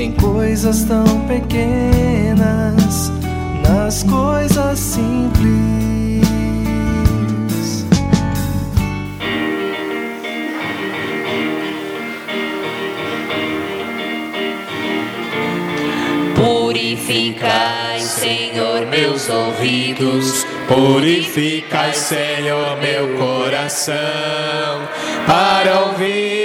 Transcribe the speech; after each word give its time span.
em 0.00 0.12
coisas 0.12 0.84
tão 0.84 1.04
pequenas, 1.26 3.12
nas 3.62 4.02
coisas 4.02 4.78
simples. 4.78 6.24
Purificai, 16.34 18.00
Senhor, 18.00 18.86
meus 18.86 19.28
ouvidos, 19.28 20.46
Purificai, 20.66 21.92
Senhor, 21.92 22.78
meu 22.80 23.18
coração, 23.18 23.94
para 25.26 25.80
ouvir 25.80 26.39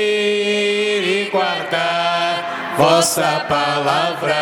vossa 2.77 3.45
palavra. 3.47 4.35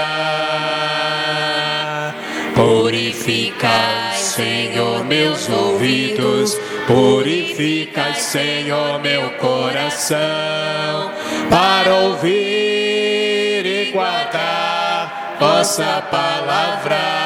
Purificai, 2.56 4.16
Senhor, 4.16 5.04
meus 5.04 5.50
ouvidos, 5.50 6.58
purificai, 6.86 8.16
Senhor, 8.16 9.00
meu 9.02 9.32
coração, 9.32 11.12
para 11.50 11.96
ouvir 11.96 13.66
e 13.66 13.92
guardar 13.92 15.38
vossa 15.40 16.02
palavra. 16.12 17.24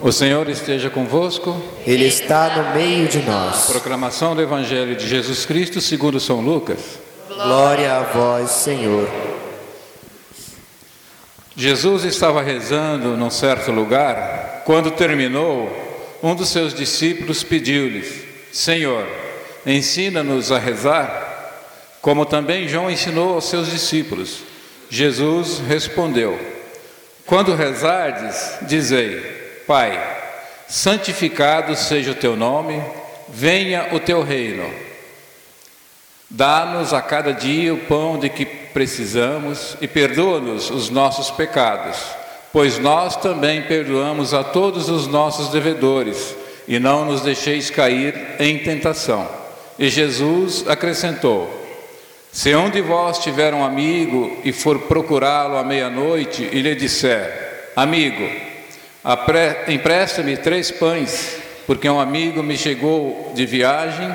O 0.00 0.12
Senhor 0.12 0.48
esteja 0.48 0.88
convosco. 0.88 1.60
Ele 1.86 2.06
está 2.06 2.56
no 2.56 2.74
meio 2.74 3.08
de 3.08 3.18
nós. 3.22 3.66
Proclamação 3.66 4.34
do 4.34 4.40
Evangelho 4.40 4.94
de 4.94 5.08
Jesus 5.08 5.44
Cristo 5.44 5.80
segundo 5.80 6.20
São 6.20 6.40
Lucas. 6.40 7.07
Glória 7.38 7.98
a 7.98 8.02
vós, 8.02 8.50
Senhor. 8.50 9.08
Jesus 11.54 12.02
estava 12.02 12.42
rezando 12.42 13.16
num 13.16 13.30
certo 13.30 13.70
lugar. 13.70 14.62
Quando 14.66 14.90
terminou, 14.90 15.70
um 16.20 16.34
dos 16.34 16.48
seus 16.48 16.74
discípulos 16.74 17.44
pediu-lhes: 17.44 18.24
Senhor, 18.52 19.06
ensina-nos 19.64 20.50
a 20.50 20.58
rezar, 20.58 22.00
como 22.02 22.26
também 22.26 22.66
João 22.66 22.90
ensinou 22.90 23.34
aos 23.34 23.44
seus 23.44 23.70
discípulos. 23.70 24.40
Jesus 24.90 25.60
respondeu: 25.60 26.36
Quando 27.24 27.54
rezardes, 27.54 28.58
dizei: 28.62 29.20
Pai, 29.64 29.96
santificado 30.66 31.76
seja 31.76 32.10
o 32.10 32.16
teu 32.16 32.34
nome, 32.34 32.82
venha 33.28 33.90
o 33.92 34.00
teu 34.00 34.24
reino. 34.24 34.87
Dá-nos 36.30 36.92
a 36.92 37.00
cada 37.00 37.32
dia 37.32 37.72
o 37.72 37.78
pão 37.78 38.18
de 38.18 38.28
que 38.28 38.44
precisamos 38.44 39.78
e 39.80 39.88
perdoa-nos 39.88 40.70
os 40.70 40.90
nossos 40.90 41.30
pecados, 41.30 41.96
pois 42.52 42.78
nós 42.78 43.16
também 43.16 43.62
perdoamos 43.62 44.34
a 44.34 44.44
todos 44.44 44.90
os 44.90 45.06
nossos 45.06 45.48
devedores, 45.48 46.36
e 46.66 46.78
não 46.78 47.06
nos 47.06 47.22
deixeis 47.22 47.70
cair 47.70 48.14
em 48.38 48.58
tentação. 48.58 49.26
E 49.78 49.88
Jesus 49.88 50.66
acrescentou: 50.68 51.50
se 52.30 52.54
um 52.54 52.68
de 52.68 52.82
vós 52.82 53.18
tiver 53.20 53.54
um 53.54 53.64
amigo 53.64 54.36
e 54.44 54.52
for 54.52 54.80
procurá-lo 54.80 55.56
à 55.56 55.64
meia-noite 55.64 56.46
e 56.52 56.60
lhe 56.60 56.74
disser: 56.74 57.70
Amigo, 57.74 58.28
empresta-me 59.66 60.36
três 60.36 60.70
pães, 60.70 61.38
porque 61.66 61.88
um 61.88 61.98
amigo 61.98 62.42
me 62.42 62.58
chegou 62.58 63.32
de 63.34 63.46
viagem 63.46 64.14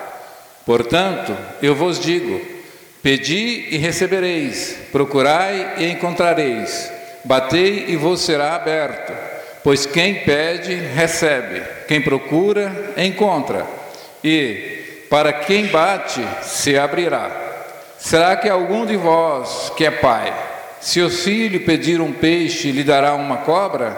Portanto, 0.65 1.35
eu 1.61 1.75
vos 1.75 1.99
digo: 1.99 2.41
pedi 3.01 3.67
e 3.71 3.77
recebereis, 3.77 4.77
procurai 4.91 5.75
e 5.77 5.85
encontrareis, 5.91 6.91
batei 7.25 7.85
e 7.87 7.95
vos 7.95 8.21
será 8.21 8.55
aberto. 8.55 9.13
Pois 9.63 9.85
quem 9.85 10.15
pede, 10.15 10.73
recebe, 10.73 11.61
quem 11.87 12.01
procura, 12.01 12.93
encontra, 12.97 13.65
e 14.23 15.05
para 15.09 15.33
quem 15.33 15.67
bate, 15.67 16.25
se 16.41 16.77
abrirá. 16.77 17.29
Será 17.99 18.35
que 18.35 18.49
algum 18.49 18.85
de 18.85 18.95
vós 18.95 19.71
que 19.77 19.85
é 19.85 19.91
pai, 19.91 20.33
se 20.79 20.99
o 21.01 21.09
filho 21.09 21.63
pedir 21.63 22.01
um 22.01 22.11
peixe, 22.11 22.71
lhe 22.71 22.83
dará 22.83 23.13
uma 23.13 23.37
cobra? 23.37 23.95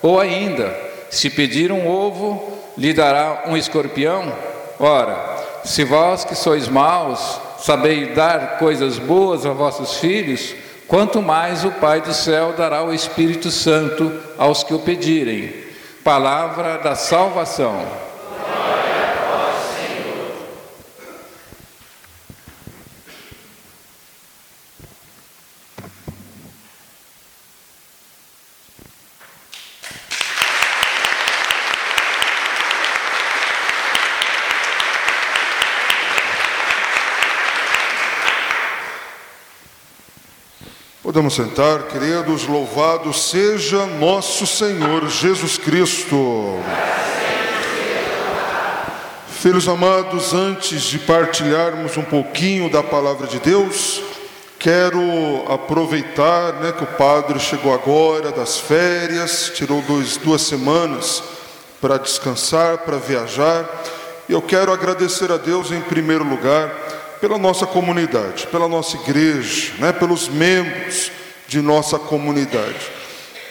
Ou 0.00 0.18
ainda, 0.18 0.74
se 1.10 1.28
pedir 1.28 1.70
um 1.70 1.86
ovo, 1.86 2.58
lhe 2.78 2.94
dará 2.94 3.42
um 3.46 3.56
escorpião? 3.56 4.32
Ora, 4.80 5.31
se 5.64 5.84
vós 5.84 6.24
que 6.24 6.34
sois 6.34 6.68
maus, 6.68 7.40
sabeis 7.58 8.14
dar 8.14 8.58
coisas 8.58 8.98
boas 8.98 9.46
a 9.46 9.50
vossos 9.52 9.94
filhos, 9.94 10.54
quanto 10.88 11.22
mais 11.22 11.64
o 11.64 11.70
Pai 11.70 12.00
do 12.00 12.12
céu 12.12 12.52
dará 12.56 12.82
o 12.82 12.92
Espírito 12.92 13.50
Santo 13.50 14.12
aos 14.36 14.62
que 14.62 14.74
o 14.74 14.78
pedirem. 14.78 15.54
Palavra 16.02 16.78
da 16.78 16.94
salvação. 16.94 18.11
Podemos 41.12 41.34
sentar, 41.34 41.82
queridos, 41.88 42.46
louvado 42.46 43.12
seja 43.12 43.84
nosso 43.84 44.46
Senhor 44.46 45.10
Jesus 45.10 45.58
Cristo. 45.58 46.58
Filhos 49.28 49.68
amados, 49.68 50.32
antes 50.32 50.84
de 50.84 50.98
partilharmos 50.98 51.98
um 51.98 52.02
pouquinho 52.02 52.70
da 52.70 52.82
palavra 52.82 53.26
de 53.26 53.38
Deus, 53.40 54.02
quero 54.58 55.44
aproveitar 55.52 56.54
né, 56.62 56.72
que 56.72 56.84
o 56.84 56.96
padre 56.96 57.38
chegou 57.38 57.74
agora 57.74 58.32
das 58.32 58.58
férias, 58.58 59.52
tirou 59.54 59.82
dois, 59.82 60.16
duas 60.16 60.40
semanas 60.40 61.22
para 61.78 61.98
descansar, 61.98 62.78
para 62.78 62.96
viajar, 62.96 63.68
e 64.30 64.32
eu 64.32 64.40
quero 64.40 64.72
agradecer 64.72 65.30
a 65.30 65.36
Deus 65.36 65.72
em 65.72 65.80
primeiro 65.82 66.24
lugar 66.24 66.81
pela 67.22 67.38
nossa 67.38 67.64
comunidade, 67.64 68.48
pela 68.48 68.66
nossa 68.66 68.96
igreja, 68.96 69.74
né, 69.78 69.92
pelos 69.92 70.28
membros 70.28 71.12
de 71.46 71.60
nossa 71.60 71.96
comunidade. 71.96 72.90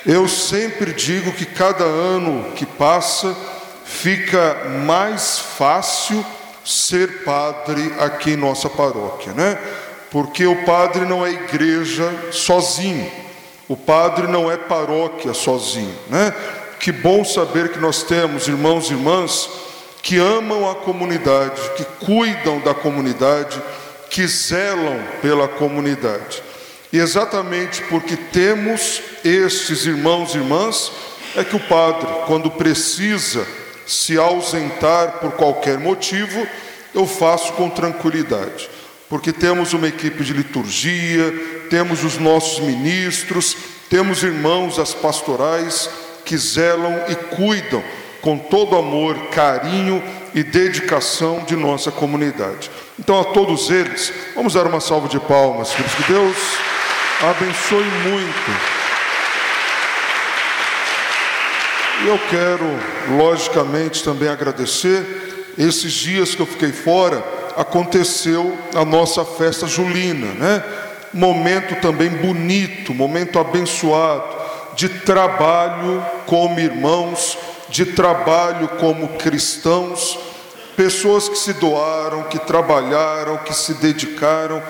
Eu 0.06 0.28
sempre 0.28 0.92
digo 0.92 1.32
que 1.32 1.46
cada 1.46 1.86
ano 1.86 2.52
que 2.52 2.66
passa 2.66 3.34
fica 3.86 4.68
mais 4.86 5.40
fácil 5.40 6.26
ser 6.66 7.24
padre 7.24 7.94
aqui 7.98 8.32
em 8.32 8.36
nossa 8.36 8.70
paróquia, 8.70 9.32
né? 9.32 9.58
Porque 10.10 10.46
o 10.46 10.66
padre 10.66 11.06
não 11.06 11.26
é 11.26 11.32
igreja 11.32 12.14
sozinho, 12.30 13.10
o 13.70 13.78
padre 13.78 14.28
não 14.28 14.52
é 14.52 14.58
paróquia 14.58 15.34
sozinho, 15.34 15.96
né? 16.10 16.34
Que 16.78 16.92
bom 16.92 17.24
saber 17.24 17.70
que 17.70 17.80
nós 17.80 18.04
temos 18.04 18.50
irmãos 18.50 18.90
e 18.90 18.94
irmãs 18.94 19.50
que 20.02 20.18
amam 20.18 20.70
a 20.70 20.76
comunidade, 20.76 21.62
que 21.78 21.86
cuidam 22.06 22.60
da 22.60 22.74
comunidade, 22.74 23.62
que 24.10 24.28
zelam 24.28 25.00
pela 25.22 25.48
comunidade. 25.48 26.42
E 26.92 26.98
exatamente 26.98 27.82
porque 27.84 28.18
temos 28.18 29.02
estes 29.24 29.86
irmãos 29.86 30.34
e 30.34 30.38
irmãs, 30.38 30.92
é 31.36 31.44
que 31.44 31.56
o 31.56 31.60
padre, 31.60 32.08
quando 32.28 32.52
precisa 32.52 33.48
se 33.88 34.18
ausentar 34.18 35.20
por 35.20 35.32
qualquer 35.32 35.80
motivo, 35.80 36.46
eu 36.94 37.08
faço 37.08 37.54
com 37.54 37.70
tranquilidade. 37.70 38.70
Porque 39.08 39.32
temos 39.32 39.74
uma 39.74 39.88
equipe 39.88 40.24
de 40.24 40.34
liturgia, 40.34 41.34
temos 41.70 42.04
os 42.04 42.18
nossos 42.18 42.60
ministros, 42.60 43.56
temos 43.90 44.24
irmãos 44.24 44.80
as 44.80 44.94
pastorais 44.94 45.90
que 46.26 46.38
zelam 46.38 47.06
e 47.10 47.16
cuidam 47.36 47.84
com 48.22 48.38
todo 48.38 48.78
amor, 48.78 49.16
carinho 49.32 50.02
e 50.34 50.44
dedicação 50.44 51.44
de 51.46 51.56
nossa 51.56 51.92
comunidade. 51.92 52.70
Então, 53.00 53.20
a 53.20 53.24
todos 53.26 53.70
eles, 53.70 54.14
vamos 54.36 54.54
dar 54.54 54.68
uma 54.68 54.80
salva 54.80 55.08
de 55.08 55.20
palmas, 55.20 55.74
filhos. 55.74 55.94
Que 55.96 56.14
Deus 56.14 56.38
abençoe 57.22 57.84
muito. 58.10 58.72
E 62.04 62.08
eu 62.08 62.20
quero, 62.30 62.66
logicamente, 63.18 64.04
também 64.04 64.30
agradecer. 64.30 65.54
Esses 65.58 65.92
dias 65.92 66.34
que 66.34 66.42
eu 66.42 66.46
fiquei 66.46 66.72
fora, 66.72 67.24
aconteceu 67.58 68.58
a 68.74 68.86
nossa 68.86 69.26
festa 69.26 69.68
julina, 69.68 70.28
né? 70.34 70.64
Momento 71.14 71.76
também 71.82 72.10
bonito, 72.10 72.94
momento 72.94 73.38
abençoado 73.38 74.42
de 74.76 74.88
trabalho 74.88 76.04
como 76.26 76.60
irmãos, 76.60 77.38
de 77.72 77.86
trabalho 77.86 78.68
como 78.80 79.08
cristãos, 79.18 80.20
pessoas 80.76 81.30
que 81.30 81.38
se 81.38 81.54
doaram, 81.54 82.24
que 82.24 82.38
trabalharam, 82.38 83.38
que 83.38 83.54
se 83.54 83.74
dedicaram 83.76 84.62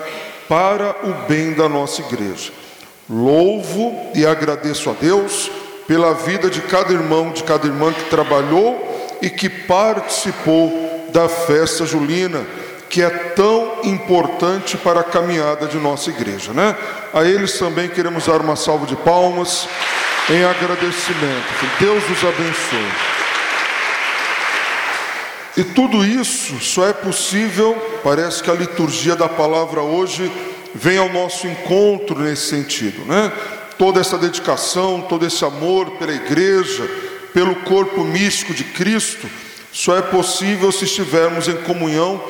para 0.48 0.94
o 1.02 1.26
bem 1.28 1.52
da 1.52 1.68
nossa 1.68 2.00
igreja. 2.00 2.52
Louvo 3.10 4.10
e 4.14 4.24
agradeço 4.24 4.88
a 4.88 4.92
Deus 4.92 5.50
pela 5.86 6.14
vida 6.14 6.48
de 6.48 6.60
cada 6.62 6.92
irmão, 6.92 7.32
de 7.32 7.42
cada 7.42 7.66
irmã 7.66 7.92
que 7.92 8.08
trabalhou 8.08 9.18
e 9.20 9.28
que 9.28 9.48
participou 9.48 11.08
da 11.12 11.28
festa 11.28 11.84
julina, 11.84 12.46
que 12.88 13.02
é 13.02 13.10
tão 13.10 13.80
importante 13.84 14.76
para 14.76 15.00
a 15.00 15.04
caminhada 15.04 15.66
de 15.66 15.76
nossa 15.78 16.10
igreja, 16.10 16.52
né? 16.52 16.76
A 17.12 17.24
eles 17.24 17.58
também 17.58 17.88
queremos 17.88 18.26
dar 18.26 18.40
uma 18.40 18.54
salva 18.56 18.86
de 18.86 18.94
palmas 18.96 19.66
em 20.30 20.44
agradecimento. 20.44 21.48
Que 21.58 21.84
Deus 21.84 22.02
os 22.10 22.24
abençoe. 22.24 23.12
E 25.56 25.64
tudo 25.64 26.04
isso 26.04 26.58
só 26.60 26.88
é 26.88 26.92
possível, 26.92 27.74
parece 28.02 28.42
que 28.42 28.50
a 28.50 28.54
liturgia 28.54 29.14
da 29.14 29.28
palavra 29.28 29.82
hoje 29.82 30.30
vem 30.74 30.96
ao 30.96 31.10
nosso 31.10 31.46
encontro 31.46 32.18
nesse 32.20 32.48
sentido, 32.48 33.04
né? 33.04 33.30
Toda 33.76 34.00
essa 34.00 34.16
dedicação, 34.16 35.02
todo 35.02 35.26
esse 35.26 35.44
amor 35.44 35.90
pela 35.92 36.12
igreja, 36.12 36.88
pelo 37.34 37.54
corpo 37.56 38.02
místico 38.02 38.54
de 38.54 38.64
Cristo, 38.64 39.28
só 39.70 39.96
é 39.96 40.02
possível 40.02 40.72
se 40.72 40.84
estivermos 40.84 41.48
em 41.48 41.56
comunhão 41.62 42.22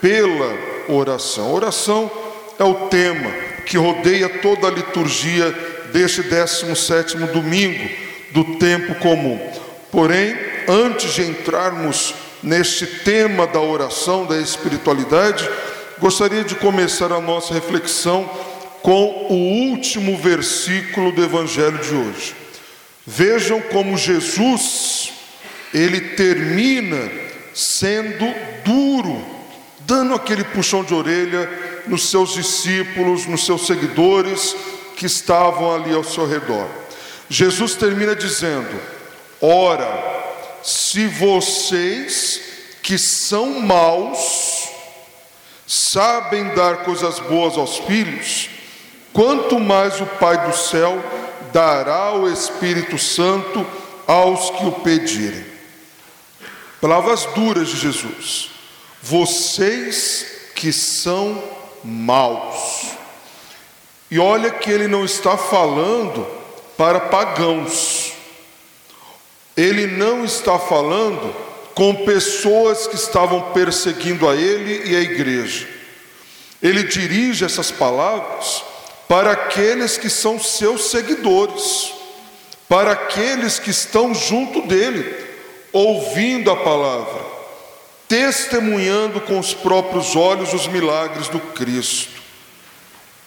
pela 0.00 0.54
oração. 0.88 1.54
oração 1.54 2.10
é 2.58 2.64
o 2.64 2.88
tema 2.88 3.30
que 3.64 3.78
rodeia 3.78 4.28
toda 4.40 4.66
a 4.66 4.70
liturgia 4.70 5.54
deste 5.92 6.22
17 6.22 7.16
domingo 7.32 7.88
do 8.32 8.56
tempo 8.56 8.94
comum. 8.96 9.38
Porém, 9.90 10.36
antes 10.68 11.14
de 11.14 11.22
entrarmos 11.22 12.14
neste 12.42 12.86
tema 12.86 13.46
da 13.46 13.60
oração, 13.60 14.24
da 14.24 14.38
espiritualidade, 14.38 15.48
gostaria 15.98 16.44
de 16.44 16.54
começar 16.54 17.12
a 17.12 17.20
nossa 17.20 17.52
reflexão 17.52 18.28
com 18.82 19.26
o 19.28 19.34
último 19.70 20.16
versículo 20.16 21.12
do 21.12 21.22
evangelho 21.22 21.78
de 21.78 21.94
hoje. 21.94 22.34
Vejam 23.06 23.60
como 23.60 23.96
Jesus, 23.96 25.12
ele 25.74 26.00
termina 26.00 27.10
sendo 27.52 28.32
duro, 28.64 29.22
dando 29.80 30.14
aquele 30.14 30.44
puxão 30.44 30.82
de 30.84 30.94
orelha 30.94 31.48
nos 31.86 32.08
seus 32.08 32.34
discípulos, 32.34 33.26
nos 33.26 33.44
seus 33.44 33.66
seguidores, 33.66 34.56
que 35.00 35.06
estavam 35.06 35.74
ali 35.74 35.94
ao 35.94 36.04
seu 36.04 36.28
redor. 36.28 36.68
Jesus 37.26 37.74
termina 37.74 38.14
dizendo: 38.14 38.78
Ora, 39.40 39.88
se 40.62 41.06
vocês 41.06 42.38
que 42.82 42.98
são 42.98 43.60
maus 43.60 44.68
sabem 45.66 46.54
dar 46.54 46.84
coisas 46.84 47.18
boas 47.18 47.56
aos 47.56 47.78
filhos, 47.78 48.50
quanto 49.10 49.58
mais 49.58 50.02
o 50.02 50.06
Pai 50.06 50.46
do 50.46 50.54
céu 50.54 51.02
dará 51.50 52.12
o 52.12 52.30
Espírito 52.30 52.98
Santo 52.98 53.66
aos 54.06 54.50
que 54.50 54.66
o 54.66 54.72
pedirem. 54.72 55.46
Palavras 56.78 57.24
duras 57.34 57.68
de 57.68 57.78
Jesus. 57.78 58.50
Vocês 59.02 60.50
que 60.54 60.70
são 60.70 61.42
maus. 61.82 62.99
E 64.10 64.18
olha 64.18 64.50
que 64.50 64.70
ele 64.70 64.88
não 64.88 65.04
está 65.04 65.36
falando 65.36 66.26
para 66.76 66.98
pagãos. 66.98 68.12
Ele 69.56 69.86
não 69.86 70.24
está 70.24 70.58
falando 70.58 71.34
com 71.74 71.94
pessoas 72.04 72.88
que 72.88 72.96
estavam 72.96 73.52
perseguindo 73.52 74.28
a 74.28 74.34
ele 74.34 74.90
e 74.90 74.96
a 74.96 75.00
igreja. 75.00 75.68
Ele 76.60 76.82
dirige 76.82 77.44
essas 77.44 77.70
palavras 77.70 78.64
para 79.08 79.30
aqueles 79.32 79.96
que 79.96 80.10
são 80.10 80.40
seus 80.40 80.90
seguidores, 80.90 81.92
para 82.68 82.92
aqueles 82.92 83.58
que 83.58 83.70
estão 83.70 84.12
junto 84.12 84.62
dele, 84.62 85.14
ouvindo 85.72 86.50
a 86.50 86.56
palavra, 86.56 87.20
testemunhando 88.08 89.20
com 89.20 89.38
os 89.38 89.54
próprios 89.54 90.16
olhos 90.16 90.52
os 90.52 90.66
milagres 90.66 91.28
do 91.28 91.38
Cristo 91.38 92.19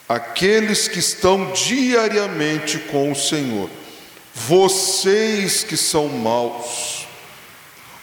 aqueles 0.08 0.88
que 0.88 0.98
estão 0.98 1.52
diariamente 1.52 2.78
com 2.78 3.10
o 3.10 3.16
Senhor, 3.16 3.70
vocês 4.34 5.62
que 5.62 5.76
são 5.76 6.08
maus. 6.08 7.06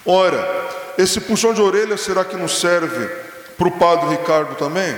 Ora, 0.04 0.94
esse 0.98 1.20
puxão 1.20 1.54
de 1.54 1.60
orelha 1.60 1.96
será 1.96 2.24
que 2.24 2.36
não 2.36 2.48
serve 2.48 3.06
para 3.56 3.68
o 3.68 3.72
Padre 3.78 4.10
Ricardo 4.10 4.56
também? 4.56 4.96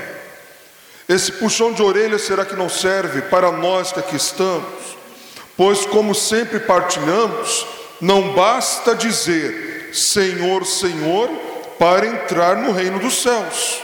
Esse 1.08 1.32
puxão 1.32 1.72
de 1.72 1.82
orelha 1.82 2.18
será 2.18 2.44
que 2.44 2.56
não 2.56 2.68
serve 2.68 3.22
para 3.22 3.52
nós 3.52 3.92
que 3.92 4.00
aqui 4.00 4.16
estamos? 4.16 4.64
Pois, 5.56 5.84
como 5.84 6.14
sempre 6.14 6.58
partilhamos, 6.58 7.66
não 8.00 8.32
basta 8.32 8.94
dizer 8.94 9.90
Senhor, 9.92 10.64
Senhor, 10.64 11.28
para 11.78 12.06
entrar 12.06 12.56
no 12.56 12.72
reino 12.72 12.98
dos 12.98 13.22
céus. 13.22 13.83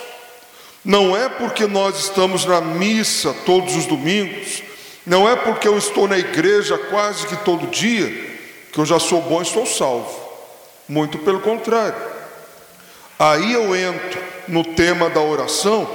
Não 0.85 1.17
é 1.17 1.29
porque 1.29 1.67
nós 1.67 1.99
estamos 1.99 2.45
na 2.45 2.61
missa 2.61 3.35
todos 3.45 3.77
os 3.77 3.87
domingos, 3.87 4.63
não 5.07 5.29
é 5.29 5.37
porque 5.37 5.69
eu 5.69 5.77
estou 5.77 6.09
na 6.09 6.19
igreja 6.19 6.79
quase 6.79 7.27
que 7.27 7.37
todo 7.37 7.67
dia, 7.67 8.39
que 8.73 8.79
eu 8.79 8.87
já 8.87 8.99
sou 8.99 9.21
bom 9.21 9.41
e 9.41 9.43
estou 9.43 9.67
salvo. 9.67 10.19
Muito 10.89 11.19
pelo 11.19 11.41
contrário. 11.41 12.01
Aí 13.19 13.53
eu 13.53 13.77
entro 13.77 14.21
no 14.49 14.65
tema 14.65 15.11
da 15.11 15.21
oração, 15.21 15.89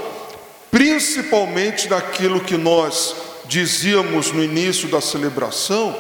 principalmente 0.70 1.90
naquilo 1.90 2.40
que 2.40 2.56
nós 2.56 3.16
dizíamos 3.46 4.32
no 4.32 4.44
início 4.44 4.88
da 4.88 5.02
celebração, 5.02 5.96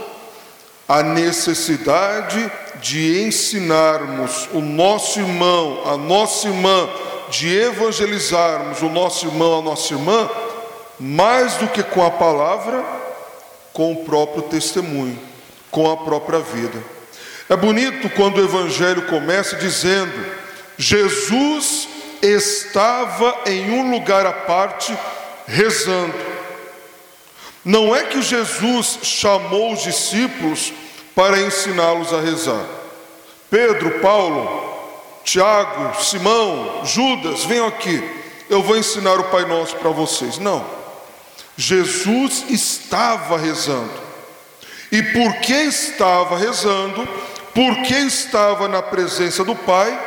a 0.87 1.01
necessidade 1.01 2.51
de 2.81 3.23
ensinarmos 3.23 4.47
o 4.53 4.61
nosso 4.61 5.19
irmão, 5.19 5.81
a 5.85 5.97
nossa 5.97 6.47
irmã, 6.47 6.87
de 7.37 7.53
evangelizarmos 7.53 8.81
o 8.81 8.89
nosso 8.89 9.25
irmão, 9.25 9.59
a 9.59 9.61
nossa 9.61 9.93
irmã, 9.93 10.29
mais 10.99 11.55
do 11.55 11.67
que 11.67 11.83
com 11.83 12.05
a 12.05 12.11
palavra, 12.11 12.83
com 13.73 13.91
o 13.91 14.05
próprio 14.05 14.43
testemunho, 14.43 15.19
com 15.69 15.91
a 15.91 15.97
própria 15.97 16.39
vida. 16.39 16.81
É 17.49 17.55
bonito 17.55 18.09
quando 18.11 18.37
o 18.37 18.43
evangelho 18.43 19.03
começa 19.03 19.57
dizendo: 19.57 20.13
Jesus 20.77 21.87
estava 22.21 23.41
em 23.45 23.71
um 23.71 23.91
lugar 23.91 24.25
à 24.25 24.33
parte 24.33 24.97
rezando. 25.45 26.15
Não 27.63 27.95
é 27.95 28.03
que 28.03 28.21
Jesus 28.21 28.99
chamou 29.03 29.73
os 29.73 29.83
discípulos 29.83 30.71
para 31.13 31.41
ensiná-los 31.41 32.13
a 32.13 32.21
rezar. 32.21 32.65
Pedro, 33.49 33.99
Paulo, 33.99 34.64
Tiago, 35.25 36.01
Simão, 36.03 36.85
Judas, 36.85 37.43
venham 37.45 37.65
aqui, 37.65 38.01
eu 38.47 38.61
vou 38.61 38.77
ensinar 38.77 39.19
o 39.19 39.25
Pai 39.25 39.43
Nosso 39.43 39.75
para 39.75 39.89
vocês. 39.89 40.37
Não, 40.37 40.63
Jesus 41.57 42.45
estava 42.47 43.35
rezando, 43.35 43.91
e 44.91 45.01
porque 45.01 45.53
estava 45.53 46.37
rezando, 46.37 47.09
porque 47.55 47.95
estava 47.95 48.67
na 48.67 48.83
presença 48.83 49.43
do 49.43 49.55
Pai, 49.55 49.99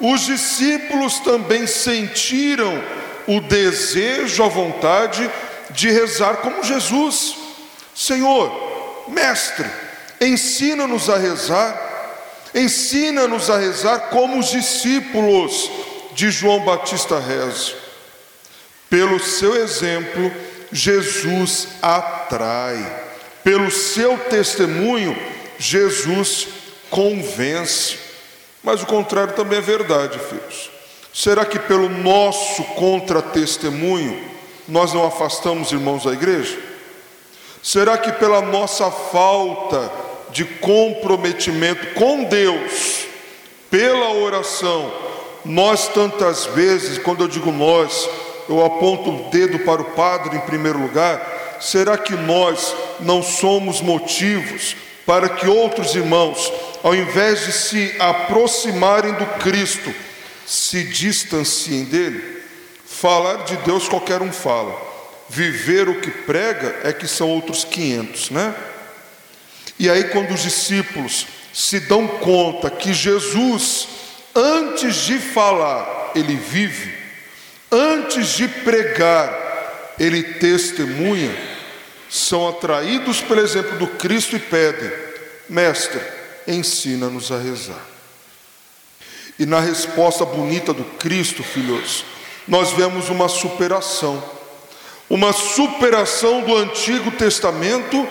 os 0.00 0.22
discípulos 0.22 1.20
também 1.20 1.66
sentiram 1.66 2.82
o 3.28 3.40
desejo, 3.40 4.42
a 4.42 4.48
vontade 4.48 5.30
de 5.70 5.90
rezar 5.90 6.38
como 6.38 6.64
Jesus. 6.64 7.36
Senhor, 7.94 9.04
mestre, 9.08 9.64
ensina-nos 10.20 11.08
a 11.08 11.16
rezar, 11.16 11.85
ensina-nos 12.56 13.50
a 13.50 13.58
rezar 13.58 14.08
como 14.08 14.38
os 14.38 14.50
discípulos 14.50 15.70
de 16.14 16.30
João 16.30 16.60
Batista 16.60 17.20
rezam. 17.20 17.76
Pelo 18.88 19.20
seu 19.20 19.54
exemplo, 19.54 20.32
Jesus 20.72 21.68
atrai. 21.82 23.04
Pelo 23.44 23.70
seu 23.70 24.16
testemunho, 24.18 25.16
Jesus 25.58 26.48
convence. 26.90 27.98
Mas 28.62 28.82
o 28.82 28.86
contrário 28.86 29.34
também 29.34 29.58
é 29.58 29.62
verdade, 29.62 30.18
filhos. 30.18 30.70
Será 31.12 31.44
que 31.44 31.58
pelo 31.58 31.88
nosso 31.88 32.64
contra-testemunho 32.74 34.22
nós 34.66 34.92
não 34.92 35.06
afastamos 35.06 35.72
irmãos 35.72 36.04
da 36.04 36.12
igreja? 36.12 36.58
Será 37.62 37.98
que 37.98 38.12
pela 38.12 38.40
nossa 38.40 38.90
falta 38.90 39.90
de 40.30 40.44
comprometimento 40.44 41.94
com 41.94 42.24
Deus, 42.24 43.06
pela 43.70 44.12
oração, 44.12 44.92
nós 45.44 45.88
tantas 45.88 46.46
vezes, 46.46 46.98
quando 46.98 47.22
eu 47.22 47.28
digo 47.28 47.52
nós, 47.52 48.08
eu 48.48 48.64
aponto 48.64 49.10
o 49.10 49.30
dedo 49.30 49.60
para 49.60 49.82
o 49.82 49.92
Padre 49.92 50.36
em 50.36 50.40
primeiro 50.40 50.80
lugar, 50.80 51.58
será 51.60 51.96
que 51.96 52.14
nós 52.14 52.74
não 53.00 53.22
somos 53.22 53.80
motivos 53.80 54.76
para 55.04 55.28
que 55.28 55.46
outros 55.46 55.94
irmãos, 55.94 56.52
ao 56.82 56.94
invés 56.94 57.46
de 57.46 57.52
se 57.52 57.94
aproximarem 57.98 59.14
do 59.14 59.26
Cristo, 59.38 59.94
se 60.46 60.84
distanciem 60.84 61.84
dele? 61.84 62.42
Falar 62.84 63.44
de 63.44 63.56
Deus 63.58 63.88
qualquer 63.88 64.22
um 64.22 64.32
fala, 64.32 64.74
viver 65.28 65.88
o 65.88 66.00
que 66.00 66.10
prega 66.10 66.80
é 66.82 66.92
que 66.92 67.06
são 67.06 67.28
outros 67.30 67.64
500, 67.64 68.30
né? 68.30 68.54
E 69.78 69.90
aí, 69.90 70.04
quando 70.04 70.32
os 70.32 70.42
discípulos 70.42 71.26
se 71.52 71.80
dão 71.80 72.06
conta 72.06 72.70
que 72.70 72.92
Jesus, 72.92 73.88
antes 74.34 74.96
de 75.04 75.18
falar, 75.18 76.12
ele 76.14 76.36
vive, 76.36 76.94
antes 77.70 78.28
de 78.36 78.48
pregar, 78.48 79.94
ele 79.98 80.22
testemunha, 80.22 81.34
são 82.08 82.48
atraídos 82.48 83.20
pelo 83.20 83.40
exemplo 83.40 83.78
do 83.78 83.86
Cristo 83.86 84.36
e 84.36 84.38
pedem: 84.38 84.90
Mestre, 85.48 86.00
ensina-nos 86.46 87.32
a 87.32 87.38
rezar. 87.38 87.84
E 89.38 89.44
na 89.44 89.60
resposta 89.60 90.24
bonita 90.24 90.72
do 90.72 90.84
Cristo, 90.84 91.42
filhos, 91.42 92.04
nós 92.48 92.72
vemos 92.72 93.10
uma 93.10 93.28
superação, 93.28 94.22
uma 95.10 95.32
superação 95.32 96.42
do 96.42 96.56
Antigo 96.56 97.10
Testamento 97.10 98.08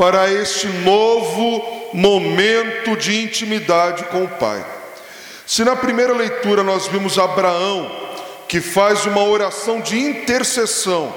para 0.00 0.32
este 0.32 0.66
novo 0.66 1.90
momento 1.92 2.96
de 2.96 3.22
intimidade 3.22 4.04
com 4.04 4.24
o 4.24 4.28
Pai. 4.28 4.64
Se 5.46 5.62
na 5.62 5.76
primeira 5.76 6.14
leitura 6.14 6.62
nós 6.62 6.86
vimos 6.86 7.18
Abraão, 7.18 7.94
que 8.48 8.62
faz 8.62 9.04
uma 9.04 9.22
oração 9.22 9.78
de 9.82 10.00
intercessão 10.00 11.12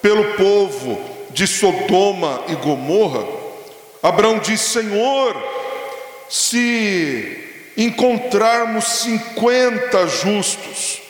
pelo 0.00 0.32
povo 0.32 0.98
de 1.28 1.46
Sodoma 1.46 2.42
e 2.48 2.54
Gomorra, 2.54 3.22
Abraão 4.02 4.38
diz: 4.38 4.62
Senhor, 4.62 5.36
se 6.26 7.70
encontrarmos 7.76 8.84
50 9.00 10.06
justos, 10.06 11.02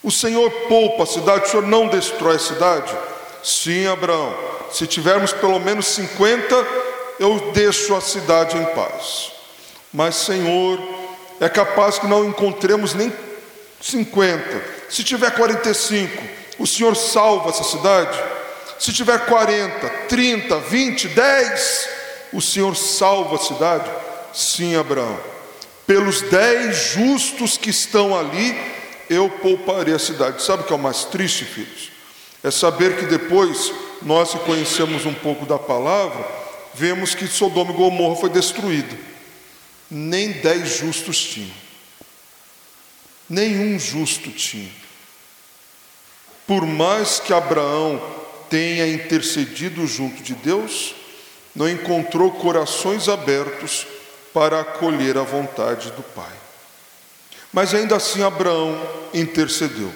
o 0.00 0.12
Senhor 0.12 0.48
poupa 0.68 1.02
a 1.02 1.06
cidade, 1.06 1.46
o 1.46 1.48
Senhor 1.48 1.66
não 1.66 1.88
destrói 1.88 2.36
a 2.36 2.38
cidade? 2.38 2.96
Sim, 3.42 3.88
Abraão, 3.88 4.55
se 4.72 4.86
tivermos 4.86 5.32
pelo 5.32 5.58
menos 5.58 5.86
50, 5.86 6.54
eu 7.18 7.52
deixo 7.52 7.94
a 7.94 8.00
cidade 8.00 8.56
em 8.56 8.64
paz. 8.66 9.32
Mas, 9.92 10.16
Senhor, 10.16 10.78
é 11.40 11.48
capaz 11.48 11.98
que 11.98 12.06
não 12.06 12.24
encontremos 12.24 12.94
nem 12.94 13.12
50. 13.80 14.62
Se 14.88 15.02
tiver 15.02 15.30
45, 15.30 16.22
o 16.58 16.66
Senhor 16.66 16.96
salva 16.96 17.50
essa 17.50 17.64
cidade? 17.64 18.18
Se 18.78 18.92
tiver 18.92 19.18
40, 19.26 19.88
30, 20.08 20.58
20, 20.58 21.08
10, 21.08 21.88
o 22.32 22.40
Senhor 22.40 22.76
salva 22.76 23.36
a 23.36 23.38
cidade? 23.38 23.90
Sim, 24.32 24.76
Abraão. 24.76 25.18
Pelos 25.86 26.20
10 26.22 26.76
justos 26.76 27.56
que 27.56 27.70
estão 27.70 28.18
ali, 28.18 28.56
eu 29.08 29.30
pouparei 29.30 29.94
a 29.94 29.98
cidade. 29.98 30.42
Sabe 30.42 30.62
o 30.62 30.66
que 30.66 30.72
é 30.72 30.76
o 30.76 30.78
mais 30.78 31.04
triste, 31.04 31.44
filhos? 31.44 31.90
É 32.42 32.50
saber 32.50 32.96
que 32.96 33.06
depois, 33.06 33.72
nós 34.02 34.32
que 34.32 34.38
conhecemos 34.40 35.06
um 35.06 35.14
pouco 35.14 35.46
da 35.46 35.58
palavra, 35.58 36.26
vemos 36.74 37.14
que 37.14 37.26
Sodoma 37.26 37.72
e 37.72 37.76
Gomorra 37.76 38.16
foi 38.16 38.30
destruída. 38.30 38.96
Nem 39.90 40.32
dez 40.32 40.76
justos 40.78 41.18
tinham. 41.18 41.54
Nenhum 43.28 43.78
justo 43.78 44.30
tinha. 44.30 44.70
Por 46.46 46.64
mais 46.64 47.18
que 47.18 47.32
Abraão 47.32 48.00
tenha 48.48 48.86
intercedido 48.86 49.86
junto 49.86 50.22
de 50.22 50.34
Deus, 50.34 50.94
não 51.54 51.68
encontrou 51.68 52.30
corações 52.30 53.08
abertos 53.08 53.86
para 54.32 54.60
acolher 54.60 55.16
a 55.16 55.22
vontade 55.22 55.90
do 55.92 56.02
Pai. 56.02 56.32
Mas 57.52 57.74
ainda 57.74 57.96
assim 57.96 58.22
Abraão 58.22 58.80
intercedeu. 59.14 59.90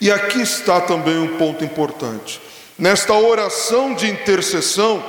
E 0.00 0.10
aqui 0.10 0.42
está 0.42 0.80
também 0.80 1.16
um 1.16 1.38
ponto 1.38 1.64
importante. 1.64 2.40
Nesta 2.76 3.14
oração 3.14 3.94
de 3.94 4.10
intercessão, 4.10 5.02